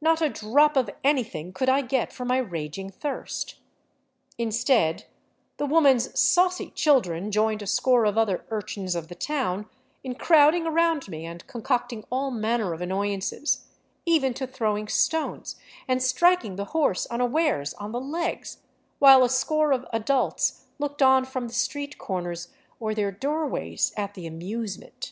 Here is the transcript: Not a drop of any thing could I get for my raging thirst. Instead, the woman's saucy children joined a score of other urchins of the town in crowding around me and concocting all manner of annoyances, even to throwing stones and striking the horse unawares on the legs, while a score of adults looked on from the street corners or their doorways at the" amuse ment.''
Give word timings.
Not 0.00 0.22
a 0.22 0.28
drop 0.28 0.76
of 0.76 0.90
any 1.02 1.24
thing 1.24 1.52
could 1.52 1.68
I 1.68 1.80
get 1.80 2.12
for 2.12 2.24
my 2.24 2.36
raging 2.36 2.88
thirst. 2.88 3.56
Instead, 4.38 5.06
the 5.56 5.66
woman's 5.66 6.16
saucy 6.16 6.70
children 6.70 7.32
joined 7.32 7.62
a 7.62 7.66
score 7.66 8.04
of 8.04 8.16
other 8.16 8.44
urchins 8.50 8.94
of 8.94 9.08
the 9.08 9.16
town 9.16 9.68
in 10.04 10.14
crowding 10.14 10.68
around 10.68 11.08
me 11.08 11.26
and 11.26 11.44
concocting 11.48 12.04
all 12.12 12.30
manner 12.30 12.74
of 12.74 12.80
annoyances, 12.80 13.66
even 14.04 14.32
to 14.34 14.46
throwing 14.46 14.86
stones 14.86 15.56
and 15.88 16.00
striking 16.00 16.54
the 16.54 16.66
horse 16.66 17.04
unawares 17.06 17.74
on 17.74 17.90
the 17.90 17.98
legs, 18.00 18.58
while 19.00 19.24
a 19.24 19.28
score 19.28 19.72
of 19.72 19.84
adults 19.92 20.66
looked 20.78 21.02
on 21.02 21.24
from 21.24 21.48
the 21.48 21.54
street 21.54 21.98
corners 21.98 22.52
or 22.78 22.94
their 22.94 23.10
doorways 23.10 23.92
at 23.96 24.14
the" 24.14 24.26
amuse 24.28 24.78
ment.'' 24.78 25.10